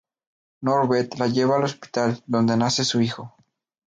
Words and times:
Norbert 0.69 1.17
la 1.19 1.27
lleva 1.27 1.57
al 1.57 1.63
hospital, 1.65 2.23
donde 2.25 2.57
nace 2.57 2.83
su 2.83 3.01
hijo. 3.01 3.35